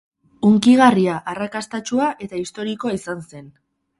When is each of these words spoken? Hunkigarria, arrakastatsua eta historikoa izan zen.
Hunkigarria, 0.47 1.17
arrakastatsua 1.33 2.09
eta 2.27 2.41
historikoa 2.43 2.97
izan 3.01 3.25
zen. 3.35 3.47